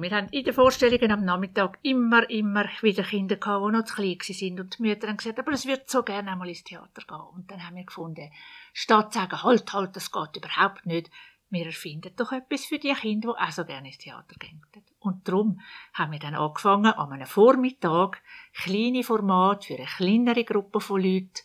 Wir 0.00 0.10
haben 0.12 0.28
in 0.30 0.44
den 0.44 0.54
Vorstellungen 0.54 1.10
am 1.10 1.24
Nachmittag 1.24 1.78
immer, 1.82 2.28
immer 2.30 2.64
wieder 2.80 3.02
Kinder 3.02 3.36
gehabt, 3.36 3.66
die 3.66 3.72
noch 3.72 3.84
zu 3.84 3.94
klein 3.94 4.18
waren 4.18 4.60
und 4.60 4.78
die 4.78 4.82
Mütter 4.82 5.08
haben 5.08 5.16
gesagt, 5.18 5.38
aber 5.38 5.52
es 5.52 5.66
wird 5.66 5.90
so 5.90 6.02
gerne 6.02 6.32
einmal 6.32 6.48
ins 6.48 6.64
Theater 6.64 7.02
gehen. 7.06 7.20
Und 7.34 7.50
dann 7.50 7.66
haben 7.66 7.76
wir 7.76 7.84
gefunden, 7.84 8.30
statt 8.72 9.12
zu 9.12 9.18
sagen, 9.18 9.42
halt, 9.42 9.72
halt, 9.72 9.96
das 9.96 10.10
geht 10.10 10.36
überhaupt 10.36 10.86
nicht, 10.86 11.10
wir 11.50 11.66
erfinden 11.66 12.12
doch 12.16 12.32
etwas 12.32 12.64
für 12.64 12.78
die 12.78 12.94
Kinder, 12.94 13.34
die 13.36 13.42
auch 13.44 13.50
so 13.50 13.64
gerne 13.64 13.88
ins 13.88 13.98
Theater 13.98 14.36
gehen. 14.38 14.62
Und 15.00 15.26
darum 15.28 15.60
haben 15.94 16.12
wir 16.12 16.18
dann 16.18 16.34
angefangen, 16.34 16.92
an 16.92 17.12
einem 17.12 17.26
Vormittag 17.26 18.22
kleine 18.54 19.02
Formate 19.02 19.66
für 19.66 19.76
eine 19.76 19.86
kleinere 19.86 20.44
Gruppe 20.44 20.80
von 20.80 21.02
Leuten, 21.02 21.42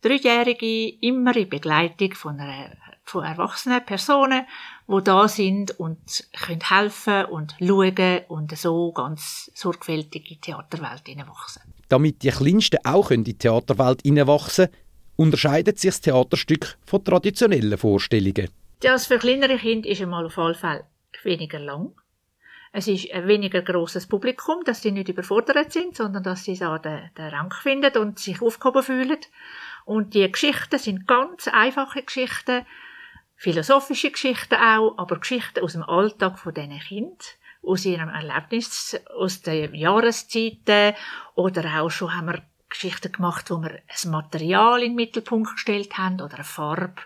Dreijährige, 0.00 0.96
immer 1.00 1.36
in 1.36 1.48
Begleitung 1.48 2.14
von, 2.14 2.38
einer, 2.38 2.70
von 3.10 3.24
erwachsenen 3.24 3.84
Personen, 3.84 4.46
die 4.86 5.04
da 5.04 5.28
sind 5.28 5.78
und 5.78 5.98
können 6.32 6.60
helfen 6.60 7.24
und 7.26 7.54
schauen 7.60 8.20
und 8.28 8.56
so 8.56 8.92
ganz 8.92 9.50
sorgfältig 9.54 10.22
in 10.30 10.36
die 10.36 10.40
Theaterwelt 10.40 11.02
hineinwachsen. 11.06 11.62
Damit 11.88 12.22
die 12.22 12.30
Kleinsten 12.30 12.78
auch 12.84 13.10
in 13.10 13.24
die 13.24 13.38
Theaterwelt 13.38 14.02
hineinwachsen 14.02 14.68
unterscheidet 15.16 15.78
sich 15.78 15.90
das 15.90 16.00
Theaterstück 16.00 16.78
von 16.86 17.04
traditionellen 17.04 17.76
Vorstellungen. 17.76 18.48
Das 18.80 19.06
für 19.06 19.18
kleinere 19.18 19.58
Kinder 19.58 19.88
ist 19.88 20.00
einmal 20.00 20.26
auf 20.26 20.38
alle 20.38 20.54
Fälle 20.54 20.84
weniger 21.24 21.58
lang. 21.58 21.92
Es 22.72 22.86
ist 22.86 23.10
ein 23.12 23.26
weniger 23.26 23.62
großes 23.62 24.06
Publikum, 24.06 24.62
dass 24.64 24.82
sie 24.82 24.92
nicht 24.92 25.08
überfordert 25.08 25.72
sind, 25.72 25.96
sondern 25.96 26.22
dass 26.22 26.44
sie 26.44 26.56
da 26.56 26.78
den, 26.78 27.10
den 27.16 27.26
Rang 27.26 27.52
finden 27.52 27.96
und 27.96 28.18
sich 28.18 28.42
aufgehoben 28.42 28.82
fühlen. 28.82 29.18
Und 29.84 30.14
die 30.14 30.30
Geschichten 30.30 30.78
sind 30.78 31.08
ganz 31.08 31.48
einfache 31.48 32.02
Geschichten, 32.02 32.66
philosophische 33.38 34.10
Geschichten 34.10 34.56
auch, 34.56 34.98
aber 34.98 35.18
Geschichten 35.18 35.60
aus 35.60 35.72
dem 35.72 35.82
Alltag 35.82 36.38
von 36.38 36.52
diesen 36.52 36.78
Kindern, 36.78 37.16
aus 37.62 37.86
ihrem 37.86 38.10
Erlebnis, 38.10 39.00
aus 39.16 39.40
den 39.40 39.74
Jahreszeiten 39.74 40.94
oder 41.34 41.80
auch 41.80 41.90
schon 41.90 42.14
haben 42.14 42.26
wir 42.26 42.42
Geschichten 42.68 43.12
gemacht, 43.12 43.50
wo 43.50 43.62
wir 43.62 43.70
ein 43.70 44.10
Material 44.10 44.82
in 44.82 44.90
den 44.90 44.96
Mittelpunkt 44.96 45.52
gestellt 45.52 45.96
haben 45.96 46.20
oder 46.20 46.34
eine 46.34 46.44
Farbe 46.44 47.00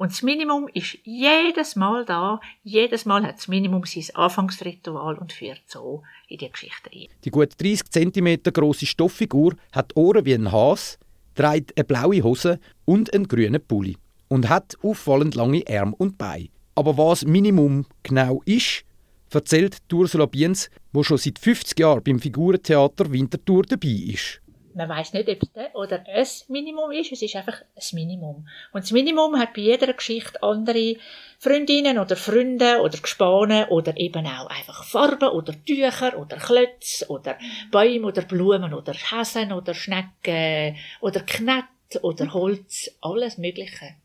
und 0.00 0.12
das 0.12 0.22
Minimum 0.22 0.66
ist 0.72 0.96
jedes 1.04 1.76
Mal 1.76 2.06
da. 2.06 2.40
Jedes 2.62 3.04
Mal 3.04 3.22
hat 3.22 3.36
das 3.36 3.48
Minimum 3.48 3.84
sein 3.84 4.06
Anfangsritual 4.14 5.18
und 5.18 5.30
führt 5.30 5.60
so 5.66 6.04
in 6.26 6.38
die 6.38 6.50
Geschichte 6.50 6.88
ein. 6.90 7.08
Die 7.22 7.30
gut 7.30 7.52
30 7.60 7.90
cm 7.90 8.42
große 8.44 8.86
Stofffigur 8.86 9.56
hat 9.72 9.94
Ohren 9.96 10.24
wie 10.24 10.32
ein 10.32 10.50
Hase, 10.50 10.96
trägt 11.34 11.76
eine 11.76 11.84
blaue 11.84 12.22
Hose 12.22 12.58
und 12.86 13.12
einen 13.12 13.28
grünen 13.28 13.60
Pulli 13.60 13.98
und 14.30 14.48
hat 14.48 14.76
auffallend 14.82 15.34
lange 15.34 15.62
Arme 15.68 15.94
und 15.98 16.16
Beine. 16.16 16.48
Aber 16.74 16.96
was 16.96 17.26
Minimum 17.26 17.84
genau 18.02 18.40
ist, 18.46 18.84
erzählt 19.30 19.76
Ursula 19.92 20.24
Biens, 20.24 20.70
wo 20.92 21.02
schon 21.02 21.18
seit 21.18 21.38
50 21.38 21.78
Jahren 21.78 22.02
beim 22.02 22.18
Figurentheater 22.18 23.12
Winterthur 23.12 23.64
dabei 23.64 23.88
ist 23.88 24.40
man 24.74 24.88
weiß 24.88 25.12
nicht, 25.12 25.28
ob 25.28 25.42
es 25.42 25.52
der 25.52 25.74
oder 25.74 26.04
ein 26.06 26.26
Minimum 26.48 26.90
ist, 26.92 27.12
es 27.12 27.22
ist 27.22 27.36
einfach 27.36 27.60
ein 27.60 27.82
Minimum. 27.92 28.48
Und 28.72 28.84
das 28.84 28.92
Minimum 28.92 29.38
hat 29.38 29.54
bei 29.54 29.62
jeder 29.62 29.92
Geschichte 29.92 30.42
andere 30.42 30.96
Freundinnen 31.38 31.98
oder 31.98 32.16
Freunde 32.16 32.80
oder 32.80 32.98
Gespanen 32.98 33.68
oder 33.68 33.96
eben 33.96 34.26
auch 34.26 34.46
einfach 34.46 34.84
Farben 34.84 35.28
oder 35.28 35.52
Tücher 35.64 36.18
oder 36.18 36.36
Klötze 36.36 37.08
oder 37.08 37.38
Bäume 37.70 38.06
oder 38.06 38.22
Blumen 38.22 38.74
oder 38.74 38.94
Häsen 38.94 39.52
oder 39.52 39.74
Schnecken 39.74 40.76
oder 41.00 41.20
Knett 41.20 41.64
oder 42.02 42.32
Holz, 42.32 42.90
alles 43.00 43.38
Mögliche. 43.38 43.96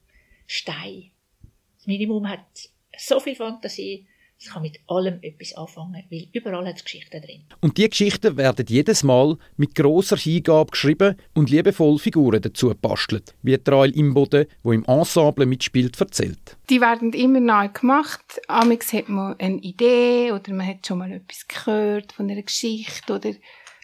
Stein. 0.47 1.11
Das 1.77 1.87
Minimum 1.87 2.27
hat 2.29 2.45
so 2.97 3.19
viel 3.19 3.35
Fantasie, 3.35 4.07
es 4.37 4.51
kann 4.51 4.63
mit 4.63 4.79
allem 4.87 5.19
etwas 5.21 5.55
anfangen, 5.55 6.03
weil 6.09 6.27
überall 6.33 6.67
hat 6.67 6.77
es 6.77 6.83
Geschichten 6.83 7.21
drin. 7.21 7.45
Und 7.61 7.77
die 7.77 7.89
Geschichten 7.89 8.35
werden 8.35 8.65
jedes 8.67 9.03
Mal 9.03 9.37
mit 9.55 9.75
großer 9.75 10.17
Hingabe 10.17 10.71
geschrieben 10.71 11.15
und 11.33 11.49
liebevoll 11.49 11.97
Figuren 11.99 12.41
dazu 12.41 12.73
bastelt, 12.75 13.33
wie 13.43 13.57
Trail 13.57 13.91
Imboden, 13.91 14.47
wo 14.61 14.73
im 14.73 14.83
Ensemble 14.85 15.45
mitspielt, 15.45 15.99
erzählt. 15.99 16.57
Die 16.69 16.81
werden 16.81 17.13
immer 17.13 17.39
neu 17.39 17.69
gemacht. 17.69 18.41
Amix 18.47 18.91
hat 18.91 19.07
man 19.07 19.39
eine 19.39 19.59
Idee 19.59 20.31
oder 20.31 20.53
man 20.53 20.67
hat 20.67 20.85
schon 20.85 20.99
mal 20.99 21.11
etwas 21.11 21.47
gehört 21.47 22.11
von 22.11 22.29
einer 22.29 22.43
Geschichte 22.43 23.13
oder 23.13 23.31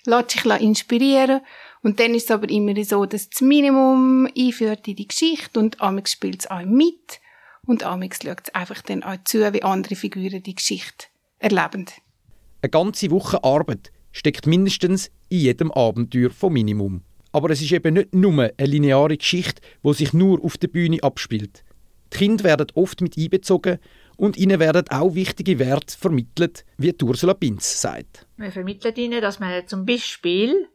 lässt 0.05 0.31
sich 0.31 0.45
inspirieren. 0.45 1.41
Und 1.83 1.99
dann 1.99 2.13
ist 2.13 2.25
es 2.25 2.31
aber 2.31 2.49
immer 2.49 2.83
so, 2.83 3.05
dass 3.05 3.29
das 3.29 3.41
Minimum 3.41 4.27
einführt 4.37 4.87
in 4.87 4.95
die 4.95 5.07
Geschichte 5.07 5.59
und 5.59 5.81
Amix 5.81 6.11
spielt 6.11 6.41
es 6.41 6.51
auch 6.51 6.63
mit. 6.63 7.19
Und 7.65 7.83
amix 7.83 8.19
schaut 8.23 8.41
es 8.43 8.55
einfach 8.55 8.81
dann 8.81 9.03
auch 9.03 9.17
zu, 9.23 9.39
wie 9.53 9.63
andere 9.63 9.95
Figuren 9.95 10.43
die 10.43 10.55
Geschichte 10.55 11.07
erleben. 11.39 11.85
Eine 12.61 12.69
ganze 12.69 13.09
Woche 13.11 13.43
Arbeit 13.43 13.91
steckt 14.11 14.45
mindestens 14.45 15.11
in 15.29 15.39
jedem 15.39 15.71
Abenteuer 15.71 16.29
vom 16.29 16.53
Minimum. 16.53 17.01
Aber 17.31 17.49
es 17.49 17.61
ist 17.61 17.71
eben 17.71 17.93
nicht 17.93 18.13
nur 18.13 18.51
eine 18.57 18.67
lineare 18.67 19.17
Geschichte, 19.17 19.61
die 19.83 19.93
sich 19.93 20.13
nur 20.13 20.43
auf 20.43 20.57
der 20.57 20.67
Bühne 20.67 21.01
abspielt. 21.01 21.63
Die 22.13 22.17
Kinder 22.17 22.43
werden 22.43 22.67
oft 22.75 22.99
mit 23.01 23.17
einbezogen 23.17 23.79
und 24.17 24.37
ihnen 24.37 24.59
werden 24.59 24.89
auch 24.89 25.15
wichtige 25.15 25.57
Werte 25.59 25.97
vermittelt, 25.97 26.65
wie 26.77 26.93
Ursula 27.01 27.33
Binz 27.33 27.81
sagt. 27.81 28.27
Wir 28.37 28.51
vermitteln 28.51 28.95
ihnen, 28.97 29.21
dass 29.21 29.39
man 29.39 29.65
zum 29.67 29.85
Beispiel 29.85 30.67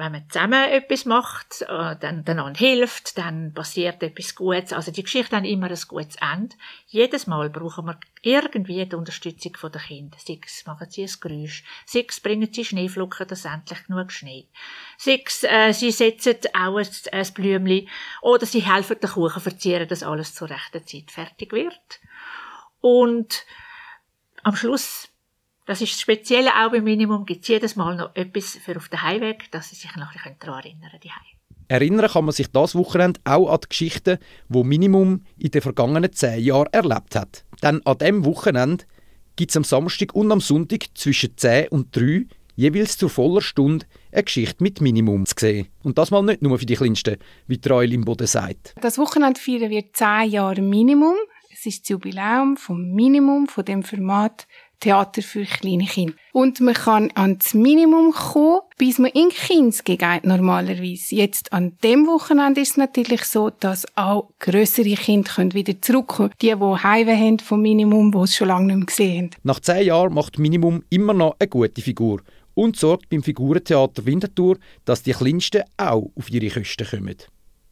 wenn 0.00 0.12
man 0.12 0.30
zusammen 0.30 0.70
etwas 0.70 1.04
macht, 1.04 1.60
äh, 1.62 1.94
dann 2.00 2.24
einander 2.26 2.58
hilft, 2.58 3.18
dann 3.18 3.52
passiert 3.52 4.02
etwas 4.02 4.34
Gutes. 4.34 4.72
Also 4.72 4.90
die 4.90 5.02
Geschichte 5.02 5.36
hat 5.36 5.44
immer 5.44 5.68
ein 5.68 5.78
gutes 5.86 6.16
Ende. 6.16 6.56
Jedes 6.86 7.26
Mal 7.26 7.50
brauchen 7.50 7.86
wir 7.86 7.98
irgendwie 8.22 8.86
die 8.86 8.96
Unterstützung 8.96 9.52
der 9.62 9.80
Kinder. 9.80 10.16
Sechs 10.18 10.64
machen 10.64 10.90
sie 10.90 11.02
ein 11.02 11.12
Geräusch, 11.20 11.64
sechs 11.84 12.18
bringen 12.18 12.50
sie 12.50 12.64
Schneeflocken, 12.64 13.28
dass 13.28 13.44
endlich 13.44 13.86
genug 13.86 14.10
Schnee. 14.10 14.48
Sechs, 14.96 15.44
äh, 15.44 15.72
sie 15.72 15.90
setzen 15.90 16.38
auch 16.54 16.78
ein, 16.78 16.88
ein 17.12 17.32
Blümchen 17.34 17.88
oder 18.22 18.46
sie 18.46 18.60
helfen 18.60 18.96
den 19.00 19.10
Kuchen 19.10 19.42
verzieren, 19.42 19.86
dass 19.86 20.02
alles 20.02 20.34
zur 20.34 20.48
rechten 20.48 20.86
Zeit 20.86 21.10
fertig 21.10 21.52
wird. 21.52 22.00
Und 22.80 23.44
am 24.42 24.56
Schluss 24.56 25.09
das 25.70 25.80
ist 25.80 25.92
das 25.92 26.00
Spezielle 26.00 26.50
auch 26.50 26.72
beim 26.72 26.82
Minimum, 26.82 27.24
gibt 27.24 27.42
es 27.42 27.48
jedes 27.48 27.76
Mal 27.76 27.94
noch 27.94 28.16
etwas 28.16 28.58
für 28.60 28.76
auf 28.76 28.88
den 28.88 29.02
Heimweg, 29.02 29.52
dass 29.52 29.70
sie 29.70 29.76
sich 29.76 29.94
noch 29.94 30.12
ein 30.12 30.34
daran 30.40 30.64
erinnern 30.64 30.90
können. 30.90 31.12
Erinnern 31.68 32.10
kann 32.10 32.24
man 32.24 32.32
sich 32.32 32.50
das 32.50 32.74
Wochenende 32.74 33.20
auch 33.22 33.48
an 33.48 33.60
die 33.62 33.68
Geschichten, 33.68 34.18
die 34.48 34.64
Minimum 34.64 35.22
in 35.38 35.50
den 35.52 35.62
vergangenen 35.62 36.12
zehn 36.12 36.42
Jahren 36.42 36.72
erlebt 36.72 37.14
hat. 37.14 37.44
Denn 37.62 37.86
an 37.86 37.98
diesem 37.98 38.24
Wochenende 38.24 38.84
gibt 39.36 39.52
es 39.52 39.56
am 39.56 39.62
Samstag 39.62 40.12
und 40.12 40.32
am 40.32 40.40
Sonntag 40.40 40.86
zwischen 40.94 41.36
10 41.36 41.68
und 41.68 41.94
3 41.94 42.26
jeweils 42.56 42.98
zur 42.98 43.08
voller 43.08 43.40
Stunde 43.40 43.86
eine 44.10 44.24
Geschichte 44.24 44.64
mit 44.64 44.80
Minimum 44.80 45.24
zu 45.24 45.36
sehen. 45.38 45.68
Und 45.84 45.98
das 45.98 46.10
mal 46.10 46.24
nicht 46.24 46.42
nur 46.42 46.58
für 46.58 46.66
die 46.66 46.74
Kleinsten, 46.74 47.18
wie 47.46 47.60
Treuel 47.60 47.92
im 47.92 48.04
Boden 48.04 48.26
sagt. 48.26 48.74
Das 48.80 48.98
Wochenende 48.98 49.38
feiern 49.38 49.70
wir 49.70 49.92
10 49.92 50.32
Jahre 50.32 50.62
Minimum. 50.62 51.14
Es 51.52 51.64
ist 51.64 51.82
das 51.82 51.90
Jubiläum 51.90 52.56
vom 52.56 52.90
Minimum, 52.90 53.46
von 53.46 53.64
dem 53.64 53.84
Format 53.84 54.48
Theater 54.80 55.22
für 55.22 55.44
kleine 55.44 55.84
Kinder. 55.84 56.14
Und 56.32 56.60
man 56.60 56.74
kann 56.74 57.10
ans 57.14 57.54
Minimum 57.54 58.12
kommen, 58.12 58.60
bis 58.78 58.98
man 58.98 59.10
in 59.12 59.28
Kinds 59.28 59.82
normalerweise. 60.22 61.14
Jetzt 61.14 61.52
an 61.52 61.76
dem 61.84 62.06
Wochenende 62.06 62.60
ist 62.60 62.72
es 62.72 62.76
natürlich 62.76 63.24
so, 63.24 63.50
dass 63.50 63.86
auch 63.96 64.30
größere 64.38 64.94
Kinder 64.94 65.30
können 65.30 65.54
wieder 65.54 65.80
zurückkommen 65.80 66.30
Die, 66.40 66.54
die 66.54 66.82
Heimweh 66.82 67.16
haben 67.16 67.38
vom 67.38 67.62
Minimum, 67.62 68.12
die 68.12 68.18
es 68.18 68.36
schon 68.36 68.48
lange 68.48 68.66
nicht 68.66 68.76
mehr 68.76 68.86
gesehen 68.86 69.24
haben. 69.24 69.40
Nach 69.42 69.60
zehn 69.60 69.86
Jahren 69.86 70.14
macht 70.14 70.38
Minimum 70.38 70.82
immer 70.90 71.14
noch 71.14 71.36
eine 71.38 71.48
gute 71.48 71.82
Figur 71.82 72.22
und 72.54 72.76
sorgt 72.76 73.08
beim 73.08 73.22
Figurentheater 73.22 74.04
Winterthur, 74.06 74.58
dass 74.84 75.02
die 75.02 75.12
Kleinsten 75.12 75.62
auch 75.76 76.10
auf 76.14 76.30
ihre 76.30 76.48
Kosten 76.48 76.86
kommen. 76.86 77.16